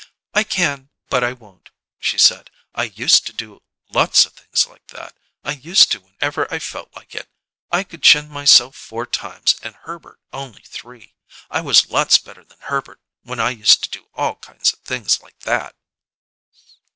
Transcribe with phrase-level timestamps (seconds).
[0.33, 1.69] "I can, but I won't,"
[1.99, 2.49] she said.
[2.73, 3.61] "I used to do
[3.93, 5.15] lots of things like that.
[5.43, 7.29] I used to whenever I felt like it.
[7.71, 11.13] I could chin myself four times and Herbert only three.
[11.51, 15.21] I was lots better than Herbert when I used to do all kinds of things
[15.21, 15.75] like that."